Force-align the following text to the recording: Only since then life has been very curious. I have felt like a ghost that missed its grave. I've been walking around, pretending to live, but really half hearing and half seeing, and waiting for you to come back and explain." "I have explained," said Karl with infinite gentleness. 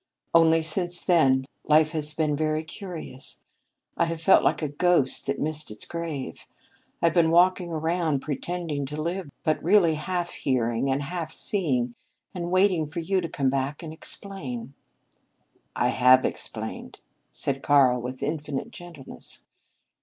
Only 0.33 0.63
since 0.63 0.99
then 0.99 1.45
life 1.63 1.91
has 1.91 2.15
been 2.15 2.35
very 2.35 2.63
curious. 2.63 3.39
I 3.95 4.05
have 4.05 4.19
felt 4.19 4.43
like 4.43 4.63
a 4.63 4.67
ghost 4.67 5.27
that 5.27 5.37
missed 5.39 5.69
its 5.69 5.85
grave. 5.85 6.47
I've 7.03 7.13
been 7.13 7.29
walking 7.29 7.69
around, 7.69 8.21
pretending 8.21 8.87
to 8.87 8.99
live, 8.99 9.29
but 9.43 9.63
really 9.63 9.93
half 9.93 10.31
hearing 10.31 10.89
and 10.89 11.03
half 11.03 11.31
seeing, 11.31 11.93
and 12.33 12.49
waiting 12.49 12.89
for 12.89 12.99
you 12.99 13.21
to 13.21 13.29
come 13.29 13.51
back 13.51 13.83
and 13.83 13.93
explain." 13.93 14.73
"I 15.75 15.89
have 15.89 16.25
explained," 16.25 16.99
said 17.29 17.61
Karl 17.61 18.01
with 18.01 18.23
infinite 18.23 18.71
gentleness. 18.71 19.45